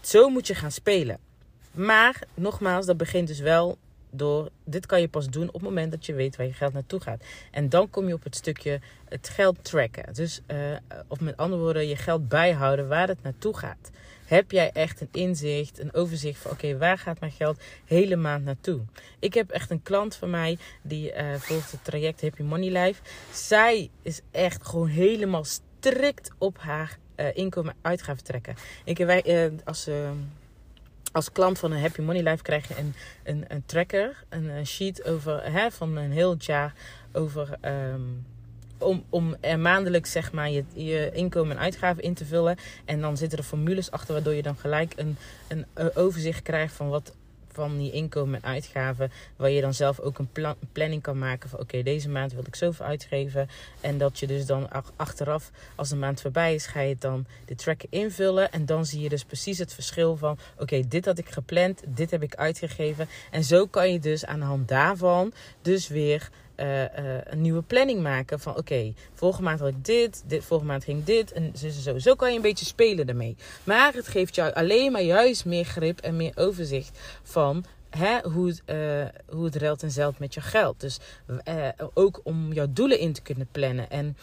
Zo 0.00 0.28
moet 0.28 0.46
je 0.46 0.54
gaan 0.54 0.72
spelen. 0.72 1.18
Maar 1.70 2.18
nogmaals, 2.34 2.86
dat 2.86 2.96
begint 2.96 3.28
dus 3.28 3.40
wel 3.40 3.78
door, 4.16 4.48
dit 4.64 4.86
kan 4.86 5.00
je 5.00 5.08
pas 5.08 5.28
doen 5.28 5.48
op 5.48 5.54
het 5.54 5.62
moment 5.62 5.90
dat 5.90 6.06
je 6.06 6.14
weet 6.14 6.36
waar 6.36 6.46
je 6.46 6.52
geld 6.52 6.72
naartoe 6.72 7.00
gaat. 7.00 7.24
En 7.50 7.68
dan 7.68 7.90
kom 7.90 8.08
je 8.08 8.14
op 8.14 8.24
het 8.24 8.36
stukje 8.36 8.80
het 9.08 9.28
geld 9.28 9.64
tracken. 9.64 10.14
Dus, 10.14 10.40
uh, 10.46 10.56
of 11.08 11.20
met 11.20 11.36
andere 11.36 11.62
woorden, 11.62 11.88
je 11.88 11.96
geld 11.96 12.28
bijhouden 12.28 12.88
waar 12.88 13.08
het 13.08 13.22
naartoe 13.22 13.56
gaat. 13.56 13.90
Heb 14.24 14.50
jij 14.50 14.70
echt 14.72 15.00
een 15.00 15.08
inzicht, 15.12 15.78
een 15.78 15.94
overzicht 15.94 16.40
van 16.40 16.50
oké, 16.50 16.78
waar 16.78 16.98
gaat 16.98 17.20
mijn 17.20 17.32
geld 17.32 17.60
hele 17.84 18.16
maand 18.16 18.44
naartoe? 18.44 18.80
Ik 19.18 19.34
heb 19.34 19.50
echt 19.50 19.70
een 19.70 19.82
klant 19.82 20.16
van 20.16 20.30
mij 20.30 20.58
die 20.82 21.14
uh, 21.14 21.34
volgt 21.34 21.70
het 21.70 21.84
traject 21.84 22.20
Happy 22.20 22.42
Money 22.42 22.84
Life. 22.84 23.02
Zij 23.32 23.90
is 24.02 24.20
echt 24.30 24.66
gewoon 24.66 24.88
helemaal 24.88 25.44
strikt 25.44 26.30
op 26.38 26.58
haar 26.58 26.98
uh, 27.16 27.36
inkomen 27.36 27.74
uitgaven 27.82 28.24
trekken. 28.24 28.54
Ik, 28.84 28.98
wij, 28.98 29.52
als 29.64 29.88
als 31.14 31.32
klant 31.32 31.58
van 31.58 31.72
een 31.72 31.80
Happy 31.80 32.00
Money 32.00 32.22
Life 32.22 32.42
krijg 32.42 32.68
je 32.68 32.74
een, 32.78 32.94
een, 33.22 33.44
een 33.48 33.62
tracker, 33.66 34.24
een, 34.28 34.66
sheet 34.66 35.04
over, 35.04 35.52
hè, 35.52 35.70
van 35.70 35.96
een 35.96 36.12
heel 36.12 36.34
jaar 36.38 36.74
over. 37.12 37.58
Um, 37.92 38.26
om, 38.78 39.04
om 39.08 39.36
er 39.40 39.58
maandelijks 39.58 40.10
zeg 40.10 40.32
maar, 40.32 40.50
je, 40.50 40.64
je 40.72 41.10
inkomen 41.12 41.56
en 41.56 41.62
uitgaven 41.62 42.02
in 42.02 42.14
te 42.14 42.24
vullen. 42.24 42.56
En 42.84 43.00
dan 43.00 43.16
zitten 43.16 43.38
er 43.38 43.44
formules 43.44 43.90
achter 43.90 44.14
waardoor 44.14 44.34
je 44.34 44.42
dan 44.42 44.56
gelijk 44.56 44.92
een, 44.96 45.16
een 45.48 45.66
overzicht 45.94 46.42
krijgt 46.42 46.74
van 46.74 46.88
wat 46.88 47.12
van 47.54 47.78
die 47.78 47.92
inkomen 47.92 48.42
en 48.42 48.48
uitgaven. 48.48 49.10
Waar 49.36 49.50
je 49.50 49.60
dan 49.60 49.74
zelf 49.74 50.00
ook 50.00 50.18
een 50.18 50.32
plan, 50.32 50.54
planning 50.72 51.02
kan 51.02 51.18
maken 51.18 51.48
van 51.48 51.60
oké, 51.60 51.82
deze 51.82 52.08
maand 52.08 52.32
wil 52.32 52.44
ik 52.46 52.54
zoveel 52.54 52.86
uitgeven. 52.86 53.48
En 53.80 53.98
dat 53.98 54.18
je 54.18 54.26
dus 54.26 54.46
dan 54.46 54.68
achteraf, 54.96 55.50
als 55.74 55.88
de 55.88 55.96
maand 55.96 56.20
voorbij 56.20 56.54
is, 56.54 56.66
ga 56.66 56.80
je 56.80 56.96
dan 56.98 57.26
de 57.44 57.54
tracker 57.54 57.88
invullen. 57.90 58.52
En 58.52 58.66
dan 58.66 58.86
zie 58.86 59.00
je 59.00 59.08
dus 59.08 59.24
precies 59.24 59.58
het 59.58 59.74
verschil 59.74 60.16
van 60.16 60.38
oké, 60.58 60.88
dit 60.88 61.04
had 61.04 61.18
ik 61.18 61.28
gepland, 61.28 61.82
dit 61.86 62.10
heb 62.10 62.22
ik 62.22 62.34
uitgegeven. 62.34 63.08
En 63.30 63.44
zo 63.44 63.66
kan 63.66 63.92
je 63.92 63.98
dus 63.98 64.26
aan 64.26 64.38
de 64.38 64.44
hand 64.44 64.68
daarvan 64.68 65.32
dus 65.62 65.88
weer 65.88 66.30
uh, 66.56 66.80
uh, 66.80 66.86
een 67.24 67.40
nieuwe 67.40 67.62
planning 67.62 68.02
maken. 68.02 68.40
Van 68.40 68.56
oké, 68.56 68.92
vorige 69.14 69.42
maand 69.42 69.60
had 69.60 69.68
ik 69.68 69.84
dit, 69.84 70.24
dit, 70.26 70.44
vorige 70.44 70.66
maand 70.66 70.84
ging 70.84 71.04
dit. 71.04 71.32
En 71.32 71.52
zo, 71.56 71.68
zo, 71.68 71.98
zo 71.98 72.14
kan 72.14 72.30
je 72.30 72.36
een 72.36 72.42
beetje 72.42 72.66
spelen 72.66 73.08
ermee. 73.08 73.36
Maar 73.64 73.92
het 73.92 74.08
geeft 74.08 74.34
jou 74.34 74.52
alleen 74.52 74.92
maar 74.92 75.02
juist 75.02 75.44
meer 75.44 75.64
grip 75.64 76.00
en 76.00 76.16
meer 76.16 76.32
overzicht 76.34 76.98
van 77.22 77.64
hoe, 78.22 78.46
het, 78.48 78.62
uh, 78.66 79.04
hoe 79.34 79.44
het 79.44 79.56
ruilt 79.56 79.82
en 79.82 79.90
zeilt 79.90 80.18
met 80.18 80.34
je 80.34 80.40
geld. 80.40 80.80
Dus 80.80 80.98
ook 81.94 82.20
om 82.22 82.52
jouw 82.52 82.66
doelen 82.70 82.98
in 82.98 83.12
te 83.12 83.22
kunnen 83.22 83.48
plannen. 83.52 83.90
En 83.90 84.16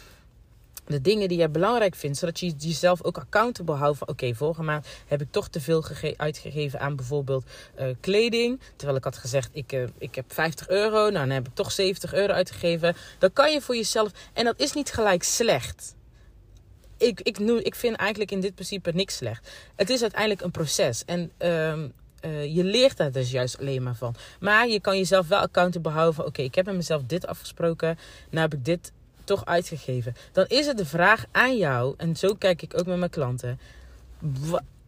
de 0.92 1.02
dingen 1.02 1.28
die 1.28 1.38
jij 1.38 1.52
belangrijk 1.52 1.96
vindt, 1.96 2.18
zodat 2.18 2.40
je 2.40 2.54
jezelf 2.58 3.04
ook 3.04 3.18
accountable 3.18 3.76
houdt 3.76 3.98
van 3.98 4.08
oké, 4.08 4.34
vorige 4.34 4.64
maand 4.64 4.88
heb 5.08 5.22
ik 5.22 5.32
toch 5.32 5.48
te 5.48 5.62
veel 5.62 5.86
uitgegeven 6.18 6.80
aan 6.80 6.96
bijvoorbeeld 6.96 7.46
uh, 7.80 7.86
kleding. 8.00 8.60
Terwijl 8.76 8.98
ik 8.98 9.04
had 9.04 9.18
gezegd, 9.18 9.50
ik, 9.54 9.74
uh, 9.74 9.84
ik 9.98 10.16
heb 10.16 10.34
50 10.34 10.70
euro, 10.70 11.10
nou 11.10 11.14
dan 11.14 11.30
heb 11.30 11.48
ik 11.48 11.56
toch 11.56 11.72
70 11.72 12.14
euro 12.14 12.34
uitgegeven. 12.34 12.96
Dan 13.20 13.34
kan 13.34 13.52
je 13.52 13.62
voor 13.62 13.76
jezelf, 13.76 14.12
en 14.34 14.46
dat 14.46 14.60
is 14.60 14.74
niet 14.74 14.92
gelijk 14.92 15.24
slecht. 15.24 15.96
Ik, 16.98 17.22
ik, 17.22 17.38
ik 17.40 17.76
vind 17.76 17.96
eigenlijk 17.96 18.32
in 18.32 18.40
dit 18.40 18.54
principe 18.54 18.92
niks 18.94 19.16
slecht. 19.16 19.50
Het 19.76 19.90
is 19.90 20.02
uiteindelijk 20.02 20.42
een 20.42 20.52
proces. 20.52 21.06
En 21.06 21.32
uh, 21.40 21.74
uh, 22.26 22.56
je 22.56 22.64
leert 22.64 22.98
daar 22.98 23.12
dus 23.12 23.32
juist 23.32 23.60
alleen 23.60 23.84
maar 23.84 23.96
van. 23.96 24.16
Maar 24.40 24.68
je 24.68 24.80
kan 24.80 24.98
jezelf 24.98 25.28
wel 25.28 25.40
accountable 25.40 25.92
houden 25.92 26.26
oké, 26.26 26.42
ik 26.42 26.56
heb 26.56 26.66
met 26.66 26.76
mezelf 26.76 27.02
dit 27.08 27.28
afgesproken. 27.28 27.98
Nou 28.30 28.42
heb 28.42 28.54
ik 28.54 28.66
dit 28.66 28.92
toch 29.24 29.46
uitgegeven. 29.46 30.16
Dan 30.32 30.46
is 30.48 30.66
het 30.66 30.78
de 30.78 30.86
vraag 30.86 31.26
aan 31.32 31.58
jou, 31.58 31.94
en 31.98 32.16
zo 32.16 32.34
kijk 32.34 32.62
ik 32.62 32.80
ook 32.80 32.86
met 32.86 32.98
mijn 32.98 33.12
klanten. 33.12 33.60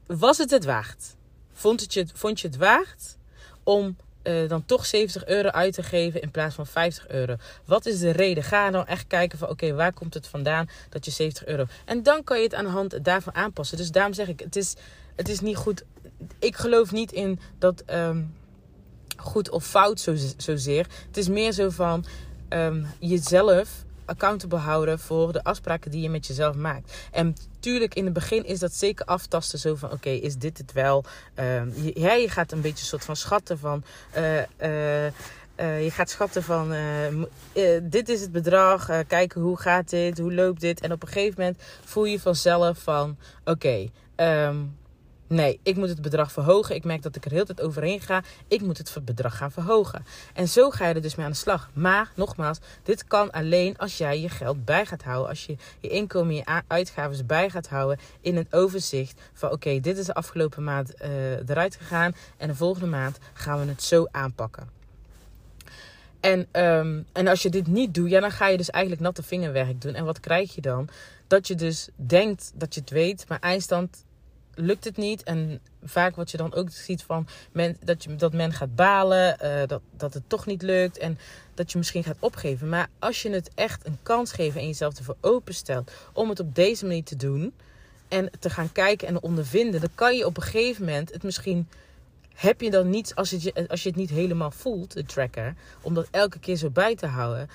Was 0.06 0.38
het 0.38 0.52
het 0.52 0.66
waard? 0.66 1.16
Vond, 1.54 1.82
het 1.82 1.94
je, 1.94 2.06
vond 2.14 2.40
je 2.40 2.48
het 2.48 2.58
waard 2.58 3.18
om 3.64 3.98
uh, 4.24 4.50
dan 4.50 4.66
toch 4.66 4.86
70 4.86 5.26
euro 5.26 5.50
uit 5.50 5.74
te 5.74 5.84
geven 5.84 6.22
in 6.22 6.32
plaats 6.32 6.56
van 6.56 6.68
50 6.68 7.08
euro? 7.08 7.36
Wat 7.66 7.86
is 7.86 8.00
de 8.00 8.12
reden? 8.12 8.44
Ga 8.44 8.72
dan 8.72 8.88
echt 8.88 9.08
kijken 9.08 9.38
van 9.38 9.50
oké, 9.50 9.74
waar 9.74 9.94
komt 9.94 10.14
het 10.14 10.28
vandaan 10.28 10.70
dat 10.90 11.06
je 11.06 11.12
70 11.12 11.46
euro... 11.46 11.66
En 11.86 12.04
dan 12.04 12.24
kan 12.24 12.38
je 12.38 12.44
het 12.44 12.54
aan 12.54 12.66
de 12.66 12.70
hand 12.70 13.04
daarvan 13.06 13.36
aanpassen. 13.36 13.78
Dus 13.78 13.92
daarom 13.92 14.14
zeg 14.14 14.28
ik, 14.28 14.40
het 14.40 14.56
is, 14.56 14.76
het 15.16 15.30
is 15.30 15.40
niet 15.40 15.56
goed... 15.56 15.84
Ik 16.40 16.56
geloof 16.56 16.92
niet 16.92 17.12
in 17.12 17.40
dat 17.60 17.84
um, 17.90 18.34
goed 19.18 19.50
of 19.50 19.66
fout 19.66 20.00
zo, 20.00 20.16
zozeer. 20.38 20.88
Het 21.08 21.18
is 21.18 21.28
meer 21.28 21.52
zo 21.52 21.70
van 21.70 22.06
um, 22.50 22.88
jezelf 23.00 23.83
accountable 24.06 24.58
houden 24.58 25.00
voor 25.00 25.34
de 25.34 25.44
afspraken 25.44 25.92
die 25.92 26.02
je 26.02 26.10
met 26.10 26.28
jezelf 26.28 26.56
maakt. 26.56 26.94
En 27.12 27.36
tuurlijk, 27.60 27.94
in 27.94 28.06
het 28.06 28.14
begin 28.14 28.46
is 28.46 28.60
dat 28.60 28.74
zeker 28.74 29.06
aftasten. 29.06 29.60
Zo 29.60 29.76
van, 29.76 29.92
oké, 29.92 30.10
is 30.10 30.36
dit 30.36 30.58
het 30.58 30.72
wel? 30.72 31.04
Uh, 31.39 31.75
je, 31.75 32.20
je 32.22 32.30
gaat 32.30 32.51
een 32.51 32.62
beetje 32.62 32.86
soort 32.86 33.06
van 33.06 33.16
schatten 33.16 33.60
van... 33.60 33.84
Uh, 34.18 34.38
uh, 35.58 35.84
je 35.84 35.92
gaat 35.92 36.10
schatten 36.10 36.44
van, 36.44 36.74
dit 37.84 38.10
is 38.10 38.22
het 38.22 38.32
bedrag, 38.32 38.89
kijken 39.08 39.42
hoe 39.42 39.58
gaat 39.58 39.89
dit, 39.89 40.18
hoe 40.18 40.34
loopt 40.34 40.62
dit. 40.62 40.82
En 40.82 40.92
op 40.92 41.01
een 41.01 41.08
gegeven 41.08 41.36
moment 41.38 41.62
voel 41.86 42.06
je 42.06 42.20
vanzelf 42.20 42.77
van, 42.77 43.18
oké, 43.44 43.89
um, 44.16 44.75
Nee, 45.34 45.60
ik 45.63 45.75
moet 45.75 45.90
het 45.90 46.02
bedrag 46.02 46.32
verhogen. 46.32 46.75
Ik 46.75 46.84
merk 46.84 47.02
dat 47.02 47.16
ik 47.16 47.25
er 47.25 47.32
heel 47.32 47.46
tijd 47.46 47.62
overheen 47.62 48.02
ga. 48.02 48.24
Ik 48.48 48.62
moet 48.62 48.78
het 48.78 48.98
bedrag 49.06 49.38
gaan 49.38 49.52
verhogen. 49.52 50.06
En 50.34 50.48
zo 50.48 50.70
ga 50.70 50.88
je 50.88 50.94
er 50.94 51.02
dus 51.02 51.16
mee 51.16 51.25
aan 51.25 51.32
de 51.32 51.38
slag. 51.38 51.70
Maar 51.74 52.12
nogmaals, 52.16 52.60
dit 52.84 53.08
kan 53.08 53.32
alleen 53.32 53.78
als 53.78 53.98
jij 53.98 54.20
je 54.20 54.30
geld 54.30 54.66
bij 54.66 54.86
gaat 54.86 55.04
houden. 55.04 55.30
Als 55.30 55.46
je 55.46 55.56
je 55.80 55.88
inkomen, 55.88 56.36
je 56.36 56.62
uitgaven 56.68 57.25
bij 57.25 57.50
gaat 57.50 57.68
houden 57.68 58.00
in 58.22 58.38
een 58.38 58.48
overzicht 58.52 59.22
van 59.34 59.52
oké, 59.52 59.80
dit 59.80 59.98
is 59.98 60.06
de 60.06 60.13
afgelopen 60.13 60.63
maand 60.63 60.94
uh, 61.02 61.50
eruit 61.50 61.75
gegaan. 61.75 62.16
En 62.38 62.48
de 62.48 62.56
volgende 62.56 62.88
maand 62.88 63.18
gaan 63.34 63.60
we 63.60 63.66
het 63.66 63.84
zo 63.84 64.08
aanpakken. 64.12 64.70
En, 66.20 66.40
um, 66.40 67.06
en 67.13 67.28
als 67.28 67.42
je 67.42 67.50
dit 67.50 67.68
niet 67.68 67.94
doet, 67.94 68.10
ja, 68.10 68.20
dan 68.20 68.32
ga 68.32 68.48
je 68.48 68.58
dus 68.58 68.70
eigenlijk 68.70 69.04
natte 69.04 69.24
vingerwerk 69.24 69.82
doen. 69.82 69.94
En 69.94 70.06
wat 70.06 70.20
krijg 70.20 70.56
je 70.56 70.62
dan? 70.62 70.90
Dat 71.28 71.48
je 71.48 71.56
dus 71.56 71.90
denkt 71.96 72.52
dat 72.56 72.74
je 72.74 72.80
het 72.80 72.90
weet, 72.90 73.25
maar 73.28 73.40
eindstand 73.40 74.04
lukt 74.55 74.83
het 74.83 74.98
niet. 74.98 75.24
En 75.24 75.60
vaak 75.83 76.15
wat 76.15 76.31
je 76.31 76.38
dan 76.38 76.53
ook 76.53 76.69
ziet 76.69 77.03
van 77.03 77.27
men, 77.51 77.77
dat, 77.83 78.03
je, 78.03 78.15
dat 78.15 78.33
men 78.33 78.53
gaat 78.53 78.75
balen, 78.75 79.38
uh, 79.43 79.62
dat, 79.67 79.81
dat 79.98 80.13
het 80.13 80.24
toch 80.27 80.45
niet 80.45 80.62
lukt 80.62 80.98
en 80.98 81.17
dat 81.53 81.72
je 81.72 81.77
misschien 81.77 82.03
gaat 82.03 82.17
opgeven. 82.19 82.69
Maar 82.69 82.88
als 83.00 83.22
je 83.22 83.29
het 83.29 83.51
echt 83.55 83.86
een 83.86 83.98
kans 84.03 84.31
geeft 84.31 84.55
en 84.55 84.65
jezelf 84.65 84.98
ervoor 84.98 85.17
openstelt 85.22 85.91
om 86.13 86.29
het 86.29 86.39
op 86.39 86.55
deze 86.55 86.86
manier 86.86 87.03
te 87.03 87.15
doen 87.15 87.53
en 88.07 88.29
te 88.39 88.50
gaan 88.50 88.72
kijken 88.72 89.07
en 89.07 89.22
ondervinden, 89.22 89.79
dan 89.81 89.89
kan 89.95 90.15
je 90.15 90.25
op 90.25 90.38
een 90.38 90.43
gegeven 90.43 90.86
moment 90.86 91.13
het 91.13 91.24
misschien. 91.24 91.67
Heb 92.33 92.62
je 92.62 92.72
dan 92.72 92.89
niet, 92.89 93.15
als 93.15 93.29
je, 93.29 93.67
als 93.67 93.83
je 93.83 93.89
het 93.89 93.98
niet 93.98 94.10
helemaal 94.10 94.51
voelt, 94.51 94.93
de 94.93 95.05
tracker, 95.05 95.55
om 95.81 95.93
dat 95.93 96.07
elke 96.12 96.39
keer 96.39 96.55
zo 96.55 96.69
bij 96.69 96.95
te 96.95 97.05
houden, 97.05 97.50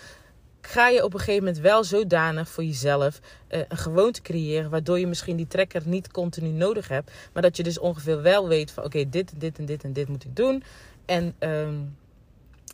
ga 0.69 0.89
je 0.89 1.05
op 1.05 1.13
een 1.13 1.19
gegeven 1.19 1.45
moment 1.45 1.63
wel 1.63 1.85
zodanig 1.85 2.49
voor 2.49 2.65
jezelf 2.65 3.21
uh, 3.51 3.61
een 3.69 3.77
gewoonte 3.77 4.23
creëren. 4.23 4.71
Waardoor 4.71 4.99
je 4.99 5.07
misschien 5.07 5.37
die 5.37 5.47
trekker 5.47 5.83
niet 5.85 6.11
continu 6.11 6.49
nodig 6.49 6.89
hebt. 6.89 7.11
Maar 7.33 7.43
dat 7.43 7.57
je 7.57 7.63
dus 7.63 7.79
ongeveer 7.79 8.23
wel 8.23 8.49
weet 8.49 8.71
van 8.71 8.85
oké, 8.85 9.09
dit 9.09 9.33
en 9.33 9.39
dit 9.39 9.59
en 9.59 9.65
dit 9.65 9.85
en 9.85 9.93
dit 9.93 10.09
moet 10.09 10.25
ik 10.25 10.37
doen. 10.37 10.63
En 11.07 11.35
ehm, 11.39 11.77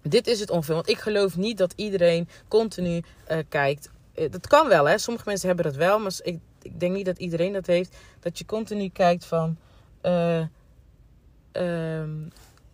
dit 0.03 0.27
is 0.27 0.41
het 0.41 0.51
ongeveer. 0.51 0.75
Want 0.75 0.89
ik 0.89 0.99
geloof 0.99 1.37
niet 1.37 1.59
dat 1.59 1.73
iedereen 1.77 2.29
continu 2.49 3.03
uh, 3.31 3.39
kijkt. 3.49 3.91
Uh, 4.15 4.31
dat 4.31 4.47
kan 4.47 4.69
wel, 4.69 4.89
hè. 4.89 4.99
Sommige 4.99 5.29
mensen 5.29 5.47
hebben 5.47 5.65
dat 5.65 5.77
wel. 5.77 5.99
Maar 5.99 6.13
ik, 6.23 6.39
ik 6.63 6.81
denk 6.81 6.95
niet 6.95 7.07
dat 7.07 7.19
iedereen 7.19 7.53
dat 7.53 7.67
heeft. 7.67 7.97
Dat 8.21 8.39
je 8.39 8.47
continu 8.47 8.89
kijkt 8.89 9.25
van... 9.25 9.57
Uh, 10.03 10.43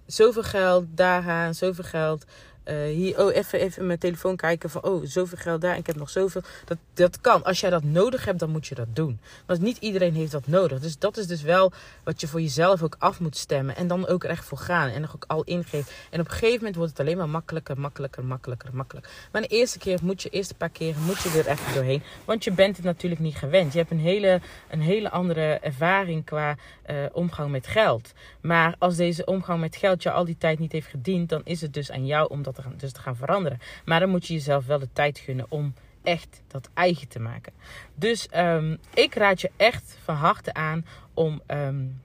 zoveel 0.07 0.43
geld 0.43 0.85
daar 0.95 1.23
gaan, 1.23 1.55
zoveel 1.55 1.85
geld 1.85 2.25
uh, 2.65 2.85
hier, 2.85 3.19
oh, 3.19 3.35
even, 3.35 3.61
even 3.61 3.87
mijn 3.87 3.99
telefoon 3.99 4.37
kijken 4.37 4.71
van, 4.71 4.83
oh, 4.83 5.05
zoveel 5.05 5.39
geld 5.39 5.61
daar, 5.61 5.77
ik 5.77 5.87
heb 5.87 5.97
nog 5.97 6.11
zoveel. 6.11 6.43
Dat, 6.65 6.79
dat 6.95 7.21
kan. 7.21 7.45
Als 7.45 7.61
jij 7.61 7.71
dat 7.71 7.83
nodig 7.83 8.25
hebt, 8.25 8.39
dan 8.39 8.51
moet 8.51 8.67
je 8.67 8.75
dat 8.75 8.87
doen. 8.93 9.21
Want 9.47 9.61
niet 9.61 9.77
iedereen 9.77 10.15
heeft 10.15 10.33
dat 10.33 10.47
nodig. 10.47 10.81
Dus 10.81 10.99
dat 10.99 11.17
is 11.17 11.27
dus 11.27 11.43
wel 11.43 11.73
wat 12.05 12.21
je 12.21 12.29
voor 12.29 12.41
jezelf 12.41 12.83
ook 12.83 12.97
af 12.99 13.21
moet 13.21 13.37
stemmen. 13.37 13.77
En 13.77 13.89
dan 13.89 14.07
ook 14.07 14.25
er 14.25 14.31
echt 14.31 14.45
voor 14.45 14.59
gaan. 14.59 14.89
En 14.91 15.01
nog 15.01 15.15
ook 15.15 15.25
al 15.27 15.43
ingeven. 15.43 15.93
En 16.11 16.21
op 16.21 16.27
een 16.27 16.33
gegeven 16.33 16.57
moment 16.57 16.77
wordt 16.77 16.91
het 16.91 17.01
alleen 17.01 17.17
maar 17.17 17.29
makkelijker, 17.29 17.81
makkelijker, 17.81 18.25
makkelijker, 18.25 18.71
makkelijker. 18.73 19.13
Maar 19.33 19.43
de 19.43 19.49
eerste 19.49 19.79
keer 19.79 19.99
moet 20.03 20.23
je, 20.23 20.29
eerste 20.29 20.55
paar 20.55 20.69
keer 20.71 20.95
moet 21.07 21.21
je 21.21 21.39
er 21.39 21.47
echt 21.47 21.75
doorheen. 21.75 22.03
Want 22.25 22.45
je 22.45 22.53
bent 22.53 22.77
het 22.77 22.85
natuurlijk 22.85 23.21
niet 23.21 23.37
gewend. 23.37 23.73
Je 23.73 23.79
hebt 23.79 23.91
een 23.91 24.01
hele, 24.01 24.41
een 24.71 24.83
hele 24.83 25.11
andere 25.11 25.59
ervaring 25.59 26.25
qua 26.25 26.57
uh, 26.91 26.97
omgang 27.13 27.51
met 27.51 27.67
geld. 27.67 28.13
Maar 28.41 28.75
als 28.79 28.97
deze 28.97 29.25
omgang 29.25 29.61
met 29.61 29.77
geld 29.77 30.03
je 30.03 30.11
al 30.11 30.25
die 30.25 30.37
tijd 30.39 30.59
niet 30.59 30.73
heeft 30.73 30.87
gediend, 30.87 31.29
dan 31.29 31.41
is 31.45 31.61
het 31.61 31.75
dus 31.75 31.91
aan 31.91 32.07
jou 32.07 32.29
om 32.29 32.43
dat 32.43 32.50
gaan, 32.59 32.75
dus 32.77 32.93
te 32.93 33.01
gaan 33.01 33.17
veranderen. 33.17 33.59
Maar 33.85 34.01
dan 34.01 34.09
moet 34.09 34.27
je 34.27 34.33
jezelf 34.33 34.67
wel 34.67 34.79
de 34.79 34.89
tijd 34.93 35.19
gunnen 35.19 35.47
om 35.49 35.75
echt 36.03 36.43
dat 36.49 36.71
eigen 36.75 37.09
te 37.09 37.21
maken. 37.21 37.53
Dus 37.95 38.29
um, 38.37 38.79
ik 38.95 39.15
raad 39.15 39.41
je 39.41 39.51
echt 39.57 39.97
van 40.05 40.15
harte 40.15 40.55
aan 40.55 40.87
om 41.15 41.41
um, 41.47 42.01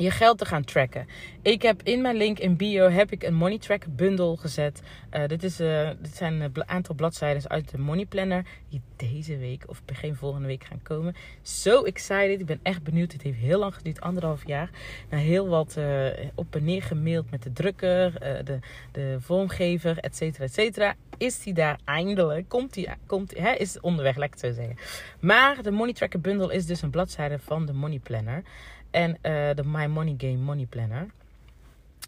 je 0.00 0.10
geld 0.10 0.38
te 0.38 0.44
gaan 0.44 0.64
tracken. 0.64 1.06
Ik 1.42 1.62
heb 1.62 1.82
in 1.82 2.00
mijn 2.00 2.16
link 2.16 2.38
in 2.38 2.56
bio 2.56 2.88
heb 2.88 3.12
ik 3.12 3.22
een 3.22 3.34
money 3.34 3.58
tracker 3.58 3.94
bundle 3.94 4.36
gezet. 4.36 4.82
Uh, 5.12 5.26
dit, 5.26 5.42
is, 5.42 5.60
uh, 5.60 5.90
dit 6.00 6.16
zijn 6.16 6.40
een 6.40 6.68
aantal 6.68 6.94
bladzijden 6.94 7.50
uit 7.50 7.70
de 7.70 7.78
money 7.78 8.04
planner 8.04 8.44
die 8.68 8.80
deze 8.96 9.36
week 9.36 9.64
of 9.66 9.84
begin 9.84 10.14
volgende 10.14 10.46
week 10.46 10.64
gaan 10.64 10.82
komen. 10.82 11.14
So 11.42 11.82
excited. 11.82 12.40
Ik 12.40 12.46
ben 12.46 12.60
echt 12.62 12.82
benieuwd. 12.82 13.12
Het 13.12 13.22
heeft 13.22 13.38
heel 13.38 13.58
lang 13.58 13.74
geduurd, 13.74 14.00
anderhalf 14.00 14.46
jaar. 14.46 14.70
Nou, 15.10 15.22
heel 15.22 15.48
wat 15.48 15.74
uh, 15.78 16.06
op 16.34 16.54
en 16.56 16.64
neer 16.64 16.82
gemaild 16.82 17.30
met 17.30 17.42
de 17.42 17.52
drukker, 17.52 18.12
de, 18.44 18.58
de 18.92 19.16
vormgever, 19.18 19.98
et 19.98 20.16
cetera, 20.16 20.44
et 20.44 20.54
cetera. 20.54 20.94
Is 21.16 21.42
die 21.42 21.54
daar 21.54 21.78
eindelijk? 21.84 22.48
Komt 22.48 22.74
die, 22.74 22.88
komt, 23.06 23.38
hè, 23.38 23.52
is 23.52 23.80
onderweg, 23.80 24.16
lekker 24.16 24.40
zo 24.40 24.52
zeggen. 24.52 24.76
Maar 25.20 25.62
de 25.62 25.70
money 25.70 25.92
tracker 25.92 26.20
bundle 26.20 26.54
is 26.54 26.66
dus 26.66 26.82
een 26.82 26.90
bladzijde 26.90 27.38
van 27.38 27.66
de 27.66 27.72
money 27.72 27.98
planner. 27.98 28.42
En 28.90 29.10
uh, 29.10 29.16
de 29.54 29.64
My 29.64 29.86
Money 29.86 30.14
Game 30.18 30.36
Money 30.36 30.66
Planner. 30.66 31.06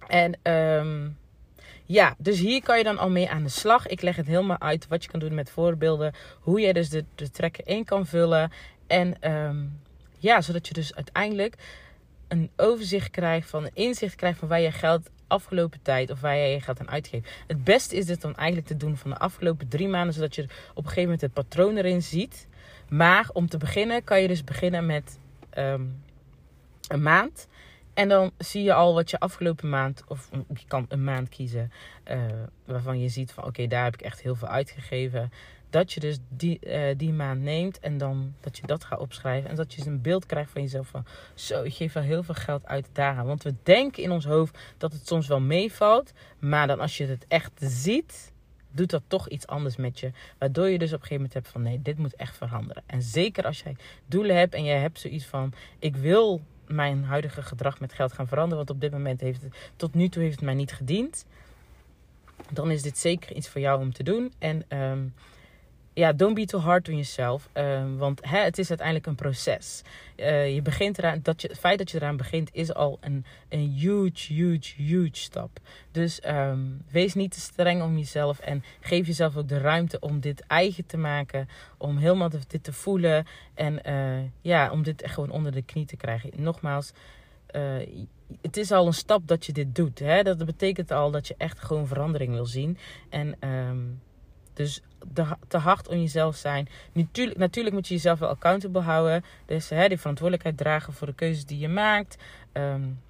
En 0.09 0.53
um, 0.53 1.17
ja, 1.85 2.15
dus 2.19 2.39
hier 2.39 2.63
kan 2.63 2.79
je 2.79 2.85
dan 2.85 2.99
al 2.99 3.11
mee 3.11 3.31
aan 3.31 3.43
de 3.43 3.49
slag. 3.49 3.87
Ik 3.87 4.03
leg 4.03 4.17
het 4.17 4.27
helemaal 4.27 4.61
uit 4.61 4.89
wat 4.89 5.05
je 5.05 5.11
kan 5.11 5.21
doen 5.21 5.35
met 5.35 5.51
voorbeelden. 5.51 6.15
Hoe 6.41 6.61
je 6.61 6.73
dus 6.73 6.89
de, 6.89 7.05
de 7.15 7.31
trekken 7.31 7.65
in 7.65 7.85
kan 7.85 8.07
vullen. 8.07 8.53
En 8.87 9.31
um, 9.31 9.81
ja, 10.19 10.41
zodat 10.41 10.69
je 10.69 10.75
dus 10.75 10.95
uiteindelijk 10.95 11.55
een 12.29 12.51
overzicht 12.57 13.11
krijgt 13.11 13.51
van, 13.51 13.71
inzicht 13.75 14.15
krijgt 14.15 14.39
van 14.39 14.49
waar 14.49 14.61
je 14.61 14.73
geld 14.73 15.11
afgelopen 15.27 15.83
tijd 15.83 16.11
of 16.11 16.21
waar 16.21 16.37
jij 16.37 16.53
je 16.53 16.61
geld 16.61 16.81
aan 16.81 16.91
uitgeeft. 16.91 17.31
Het 17.47 17.65
beste 17.65 17.97
is 17.97 18.09
het 18.09 18.21
dan 18.21 18.37
eigenlijk 18.37 18.69
te 18.69 18.77
doen 18.77 18.97
van 18.97 19.11
de 19.11 19.19
afgelopen 19.19 19.69
drie 19.69 19.89
maanden, 19.89 20.15
zodat 20.15 20.35
je 20.35 20.43
op 20.43 20.49
een 20.77 20.83
gegeven 20.83 21.03
moment 21.03 21.21
het 21.21 21.33
patroon 21.33 21.77
erin 21.77 22.03
ziet. 22.03 22.47
Maar 22.89 23.29
om 23.33 23.49
te 23.49 23.59
beginnen 23.59 24.05
kan 24.05 24.23
je 24.23 24.29
dus 24.29 24.45
beginnen 24.45 24.87
met 24.87 25.19
um, 25.59 26.03
een 26.89 27.03
maand. 27.03 27.49
En 27.95 28.09
dan 28.09 28.31
zie 28.39 28.63
je 28.63 28.73
al 28.73 28.95
wat 28.95 29.11
je 29.11 29.19
afgelopen 29.19 29.69
maand, 29.69 30.03
of 30.07 30.29
je 30.55 30.67
kan 30.67 30.87
een 30.89 31.05
maand 31.05 31.29
kiezen, 31.29 31.73
uh, 32.11 32.21
waarvan 32.65 33.01
je 33.01 33.09
ziet 33.09 33.33
van 33.33 33.45
oké, 33.45 33.67
daar 33.67 33.85
heb 33.85 33.95
ik 33.95 34.01
echt 34.01 34.23
heel 34.23 34.35
veel 34.35 34.49
uitgegeven. 34.49 35.33
Dat 35.71 35.93
je 35.93 36.01
dus 36.01 36.19
die, 36.29 36.59
uh, 36.63 36.83
die 36.97 37.13
maand 37.13 37.41
neemt 37.41 37.81
en 37.81 37.99
dan 37.99 38.35
dat 38.41 38.57
je 38.57 38.67
dat 38.67 38.85
gaat 38.85 38.99
opschrijven. 38.99 39.51
En 39.51 39.57
dat 39.57 39.73
je 39.73 39.79
dus 39.79 39.87
een 39.87 40.01
beeld 40.01 40.27
krijgt 40.27 40.51
van 40.51 40.63
jezelf 40.63 40.89
van 40.89 41.05
zo, 41.35 41.63
ik 41.63 41.75
geef 41.75 41.93
wel 41.93 42.03
heel 42.03 42.23
veel 42.23 42.35
geld 42.35 42.67
uit 42.67 42.89
daaraan. 42.93 43.27
Want 43.27 43.43
we 43.43 43.55
denken 43.63 44.03
in 44.03 44.11
ons 44.11 44.25
hoofd 44.25 44.59
dat 44.79 44.93
het 44.93 45.07
soms 45.07 45.27
wel 45.27 45.41
meevalt. 45.41 46.13
Maar 46.39 46.67
dan 46.67 46.81
als 46.81 46.97
je 46.97 47.07
het 47.07 47.25
echt 47.29 47.53
ziet, 47.57 48.33
doet 48.71 48.91
dat 48.91 49.03
toch 49.07 49.29
iets 49.29 49.47
anders 49.47 49.77
met 49.77 50.01
je. 50.01 50.11
Waardoor 50.39 50.69
je 50.69 50.79
dus 50.79 50.93
op 50.93 51.01
een 51.01 51.07
gegeven 51.07 51.17
moment 51.17 51.35
hebt 51.35 51.49
van 51.49 51.63
nee, 51.63 51.83
dit 51.83 51.99
moet 51.99 52.17
echt 52.17 52.37
veranderen. 52.37 52.83
En 52.87 53.03
zeker 53.03 53.45
als 53.45 53.63
jij 53.63 53.77
doelen 54.07 54.37
hebt 54.37 54.55
en 54.55 54.65
jij 54.65 54.79
hebt 54.79 55.01
zoiets 55.01 55.27
van 55.27 55.53
ik 55.79 55.97
wil 55.97 56.41
mijn 56.75 57.05
huidige 57.05 57.43
gedrag 57.43 57.81
met 57.81 57.93
geld 57.93 58.13
gaan 58.13 58.29
veranderen. 58.29 58.57
Want 58.57 58.71
op 58.71 58.81
dit 58.81 58.93
moment 58.93 59.21
heeft 59.21 59.43
het, 59.43 59.55
tot 59.77 59.95
nu 59.95 60.09
toe 60.09 60.23
heeft 60.23 60.35
het 60.35 60.45
mij 60.45 60.55
niet 60.55 60.73
gediend. 60.73 61.27
Dan 62.51 62.71
is 62.71 62.83
dit 62.83 62.99
zeker 62.99 63.37
iets 63.37 63.49
voor 63.49 63.61
jou 63.61 63.81
om 63.81 63.93
te 63.93 64.03
doen. 64.03 64.33
En 64.39 64.65
um, 64.79 65.15
ja, 65.95 66.13
don't 66.13 66.35
be 66.35 66.45
too 66.45 66.61
hard 66.61 66.89
on 66.89 66.95
yourself. 66.95 67.49
Um, 67.55 67.97
want 67.97 68.21
hè, 68.25 68.39
het 68.39 68.59
is 68.59 68.69
uiteindelijk 68.69 69.07
een 69.07 69.15
proces. 69.15 69.83
Uh, 70.17 70.55
je 70.55 70.63
begint 70.63 70.99
eraan, 70.99 71.21
dat 71.23 71.43
je, 71.43 71.49
het 71.49 71.59
feit 71.59 71.79
dat 71.79 71.91
je 71.91 71.97
eraan 71.97 72.17
begint 72.17 72.51
is 72.53 72.75
al 72.75 72.99
een, 73.01 73.25
een 73.49 73.71
huge, 73.71 74.33
huge, 74.33 74.83
huge 74.83 75.17
stap. 75.17 75.59
Dus 75.91 76.21
um, 76.27 76.85
wees 76.91 77.15
niet 77.15 77.33
te 77.33 77.41
streng 77.41 77.83
om 77.83 77.99
jezelf 77.99 78.39
en 78.39 78.65
geef 78.81 79.07
jezelf 79.07 79.37
ook 79.37 79.49
de 79.49 79.59
ruimte 79.59 80.01
om 80.01 80.21
dit 80.21 80.41
eigen 80.47 80.87
te 80.87 80.97
maken. 80.97 81.49
Om 81.79 81.97
helemaal 81.97 82.29
dit 82.29 82.65
te 82.65 82.73
voelen 82.73 83.27
en 83.55 83.81
uh, 83.87 84.29
ja, 84.41 84.71
om 84.71 84.83
dit 84.83 85.03
echt 85.03 85.15
gewoon 85.15 85.31
onder 85.31 85.53
de 85.53 85.63
knie 85.63 85.87
te 85.87 85.97
krijgen. 85.97 86.31
Nogmaals, 86.37 86.93
uh, 87.57 88.07
het 88.41 88.57
is 88.57 88.73
al 88.73 88.87
een 88.87 88.95
stap 88.95 89.29
dat 89.29 89.47
je 89.47 89.53
dit 89.53 89.75
doet. 89.75 89.99
Hè? 89.99 90.23
Dat 90.23 90.45
betekent 90.45 90.91
al 90.91 91.11
dat 91.11 91.27
je 91.27 91.35
echt 91.39 91.59
gewoon 91.59 91.87
verandering 91.87 92.33
wil 92.33 92.47
zien. 92.47 92.79
En 93.09 93.49
um, 93.49 94.01
dus 94.53 94.81
te 95.49 95.57
hard 95.57 95.89
on 95.89 96.01
jezelf 96.01 96.37
zijn. 96.37 96.69
Natuurlijk, 96.93 97.39
natuurlijk 97.39 97.75
moet 97.75 97.89
je 97.89 97.95
jezelf 97.95 98.19
wel 98.19 98.29
accountable 98.29 98.81
houden. 98.81 99.25
Dus 99.47 99.69
hè, 99.69 99.89
die 99.89 99.99
verantwoordelijkheid 99.99 100.57
dragen 100.57 100.93
voor 100.93 101.07
de 101.07 101.15
keuzes 101.15 101.45
die 101.45 101.59
je 101.59 101.69
maakt. 101.69 102.17
Um, 102.53 103.01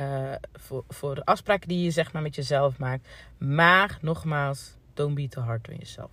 uh, 0.00 0.32
voor, 0.52 0.84
voor 0.88 1.14
de 1.14 1.24
afspraken 1.24 1.68
die 1.68 1.84
je 1.84 1.90
zeg 1.90 2.12
maar 2.12 2.22
met 2.22 2.34
jezelf 2.34 2.78
maakt. 2.78 3.08
Maar 3.38 3.98
nogmaals, 4.00 4.74
don't 4.94 5.14
be 5.14 5.28
too 5.28 5.44
hard 5.44 5.68
on 5.68 5.76
jezelf. 5.78 6.10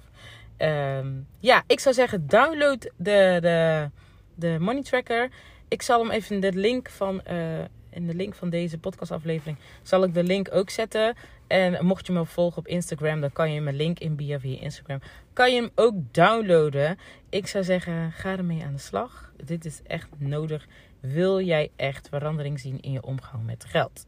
Um, 0.58 1.28
ja, 1.40 1.64
ik 1.68 1.80
zou 1.80 1.96
zeggen, 1.96 2.28
download 2.28 2.92
de, 2.96 3.38
de, 3.42 3.90
de 4.36 4.58
money 4.60 4.84
tracker. 4.84 5.30
Ik 5.68 5.82
zal 5.82 6.02
hem 6.02 6.12
even 6.12 6.36
in 6.36 6.42
de 6.42 6.54
link 6.54 6.90
van, 6.90 7.22
uh, 7.32 7.60
in 7.90 8.08
de 8.08 8.16
link 8.16 8.36
van 8.36 8.50
deze 8.50 8.78
podcastaflevering 8.78 9.58
zal 9.82 10.04
ik 10.04 10.14
de 10.14 10.24
link 10.24 10.54
ook 10.54 10.70
zetten. 10.70 11.16
En 11.48 11.86
mocht 11.86 12.08
je 12.08 12.14
me 12.14 12.26
volgen 12.26 12.58
op 12.58 12.68
Instagram, 12.68 13.22
dan 13.22 13.32
kan 13.32 13.52
je 13.52 13.62
mijn 13.62 13.76
link 13.76 14.00
in 14.00 14.16
bio 14.16 14.38
via 14.38 14.60
Instagram. 14.60 15.00
Kan 15.34 15.54
je 15.54 15.62
hem 15.62 15.72
ook 15.76 15.94
downloaden. 16.12 16.98
Ik 17.30 17.48
zou 17.48 17.64
zeggen, 17.64 18.12
ga 18.12 18.32
ermee 18.38 18.64
aan 18.64 18.74
de 18.74 18.80
slag. 18.80 19.32
Dit 19.44 19.66
is 19.66 19.82
echt 19.88 20.08
nodig. 20.18 20.68
Wil 21.00 21.42
jij 21.42 21.72
echt 21.76 22.10
verandering 22.10 22.60
zien 22.60 22.82
in 22.82 22.92
je 22.92 23.04
omgang 23.04 23.46
met 23.46 23.66
geld? 23.68 24.06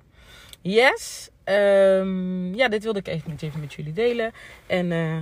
Yes. 0.61 1.29
Um, 1.45 2.55
ja, 2.55 2.67
dit 2.67 2.83
wilde 2.83 2.99
ik 2.99 3.07
even 3.07 3.59
met 3.59 3.73
jullie 3.73 3.93
delen. 3.93 4.31
En 4.65 4.91
uh, 4.91 5.17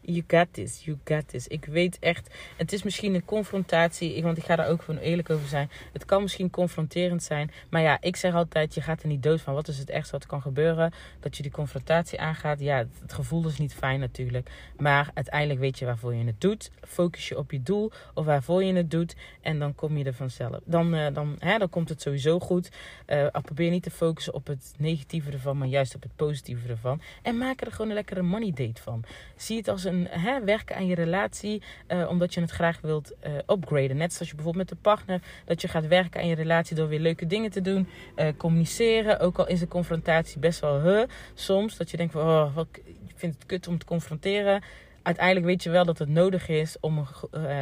You 0.00 0.24
got 0.26 0.46
this, 0.50 0.84
you 0.84 0.98
got 1.04 1.28
this. 1.28 1.46
Ik 1.46 1.64
weet 1.64 1.98
echt, 1.98 2.34
het 2.56 2.72
is 2.72 2.82
misschien 2.82 3.14
een 3.14 3.24
confrontatie, 3.24 4.22
want 4.22 4.36
ik 4.36 4.44
ga 4.44 4.56
daar 4.56 4.68
ook 4.68 4.82
gewoon 4.82 5.00
eerlijk 5.00 5.30
over 5.30 5.48
zijn. 5.48 5.70
Het 5.92 6.04
kan 6.04 6.22
misschien 6.22 6.50
confronterend 6.50 7.22
zijn, 7.22 7.50
maar 7.70 7.82
ja, 7.82 7.98
ik 8.00 8.16
zeg 8.16 8.34
altijd, 8.34 8.74
je 8.74 8.80
gaat 8.80 9.02
er 9.02 9.08
niet 9.08 9.22
dood 9.22 9.40
van. 9.40 9.54
Wat 9.54 9.68
is 9.68 9.78
het 9.78 9.90
ergste 9.90 10.12
wat 10.12 10.26
kan 10.26 10.42
gebeuren? 10.42 10.92
Dat 11.20 11.36
je 11.36 11.42
die 11.42 11.52
confrontatie 11.52 12.20
aangaat. 12.20 12.60
Ja, 12.60 12.86
het 13.00 13.12
gevoel 13.12 13.46
is 13.46 13.58
niet 13.58 13.74
fijn 13.74 14.00
natuurlijk, 14.00 14.50
maar 14.76 15.10
uiteindelijk 15.14 15.60
weet 15.60 15.78
je 15.78 15.84
waarvoor 15.84 16.14
je 16.14 16.24
het 16.24 16.40
doet. 16.40 16.70
Focus 16.80 17.28
je 17.28 17.38
op 17.38 17.50
je 17.50 17.62
doel 17.62 17.90
of 18.14 18.24
waarvoor 18.24 18.64
je 18.64 18.74
het 18.74 18.90
doet 18.90 19.16
en 19.40 19.58
dan 19.58 19.74
kom 19.74 19.96
je 19.96 20.04
er 20.04 20.14
vanzelf. 20.14 20.60
Dan, 20.64 20.94
uh, 20.94 21.06
dan, 21.12 21.36
hè, 21.38 21.58
dan 21.58 21.68
komt 21.68 21.88
het 21.88 22.02
sowieso 22.02 22.38
goed. 22.38 22.70
Uh, 23.06 23.26
probeer 23.26 23.70
niet 23.70 23.82
te 23.82 23.90
focussen 23.90 24.34
op 24.34 24.46
het 24.46 24.74
negatieve 24.78 25.30
ervan, 25.30 25.58
maar 25.58 25.68
juist 25.68 25.94
op 25.94 26.02
het 26.02 26.16
positieve 26.16 26.68
ervan. 26.68 27.00
En 27.22 27.38
maak 27.38 27.60
er 27.60 27.72
gewoon 27.72 27.88
een 27.88 27.94
lekkere 27.94 28.22
money 28.22 28.50
date 28.50 28.82
van. 28.82 29.04
Zie 29.36 29.56
het 29.56 29.68
als 29.68 29.84
een 29.84 29.89
hè, 30.08 30.44
werken 30.44 30.76
aan 30.76 30.86
je 30.86 30.94
relatie 30.94 31.62
uh, 31.88 32.08
omdat 32.08 32.34
je 32.34 32.40
het 32.40 32.50
graag 32.50 32.80
wilt 32.80 33.12
uh, 33.26 33.32
upgraden. 33.46 33.96
Net 33.96 34.12
zoals 34.12 34.28
je 34.28 34.34
bijvoorbeeld 34.34 34.70
met 34.70 34.78
de 34.78 34.82
partner, 34.82 35.22
dat 35.44 35.60
je 35.60 35.68
gaat 35.68 35.86
werken 35.86 36.20
aan 36.20 36.28
je 36.28 36.34
relatie 36.34 36.76
door 36.76 36.88
weer 36.88 37.00
leuke 37.00 37.26
dingen 37.26 37.50
te 37.50 37.60
doen. 37.60 37.88
Uh, 38.16 38.28
communiceren, 38.36 39.20
ook 39.20 39.38
al 39.38 39.46
is 39.46 39.60
de 39.60 39.68
confrontatie 39.68 40.38
best 40.38 40.60
wel 40.60 40.80
huh, 40.80 41.02
soms. 41.34 41.76
Dat 41.76 41.90
je 41.90 41.96
denkt 41.96 42.12
van, 42.12 42.22
oh, 42.22 42.54
wat, 42.54 42.66
ik 42.84 43.14
vind 43.14 43.34
het 43.34 43.46
kut 43.46 43.68
om 43.68 43.78
te 43.78 43.86
confronteren. 43.86 44.62
Uiteindelijk 45.02 45.46
weet 45.46 45.62
je 45.62 45.70
wel 45.70 45.84
dat 45.84 45.98
het 45.98 46.08
nodig 46.08 46.48
is 46.48 46.76
om, 46.80 47.06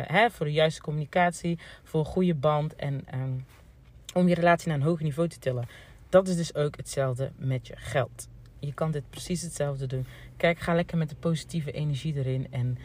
hè, 0.06 0.30
voor 0.30 0.46
de 0.46 0.52
juiste 0.52 0.80
communicatie, 0.80 1.58
voor 1.82 2.00
een 2.00 2.06
goede 2.06 2.34
band 2.34 2.76
en 2.76 3.04
um, 3.14 3.46
om 4.14 4.28
je 4.28 4.34
relatie 4.34 4.68
naar 4.68 4.76
een 4.76 4.82
hoger 4.82 5.04
niveau 5.04 5.28
te 5.28 5.38
tillen. 5.38 5.68
Dat 6.08 6.28
is 6.28 6.36
dus 6.36 6.54
ook 6.54 6.76
hetzelfde 6.76 7.30
met 7.36 7.66
je 7.66 7.74
geld. 7.76 8.28
Je 8.58 8.74
kan 8.74 8.90
dit 8.90 9.10
precies 9.10 9.42
hetzelfde 9.42 9.86
doen. 9.86 10.06
Kijk, 10.36 10.58
ga 10.58 10.74
lekker 10.74 10.98
met 10.98 11.08
de 11.08 11.14
positieve 11.14 11.72
energie 11.72 12.14
erin 12.14 12.46
en 12.50 12.78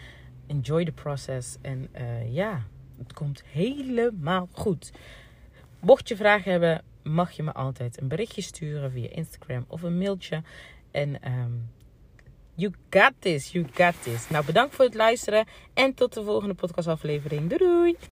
enjoy 0.48 0.86
the 0.86 0.92
process. 0.92 1.58
En 1.62 1.88
uh, 1.98 2.34
ja, 2.34 2.64
het 2.98 3.14
komt 3.14 3.44
helemaal 3.52 4.50
goed. 4.52 4.92
Mocht 5.80 6.08
je 6.08 6.16
vragen 6.16 6.52
hebben, 6.52 6.84
mag 7.04 7.32
je 7.32 7.44
me 7.44 7.54
altijd 7.54 8.02
een 8.02 8.08
berichtje 8.08 8.42
sturen 8.42 8.92
via 8.92 9.10
Instagram 9.10 9.66
of 9.68 9.82
een 9.82 9.98
mailtje. 9.98 10.42
En 10.92 11.32
um, 11.32 11.70
you 12.56 12.74
got 12.90 13.12
this, 13.20 13.52
you 13.52 13.66
got 13.74 14.04
this. 14.04 14.30
Nou, 14.30 14.46
bedankt 14.46 14.76
voor 14.76 14.86
het 14.86 14.94
luisteren 14.94 15.46
en 15.74 15.94
tot 15.94 16.14
de 16.14 16.24
volgende 16.24 16.54
podcastaflevering. 16.54 17.50
Doei 17.50 17.58
doei! 17.58 17.98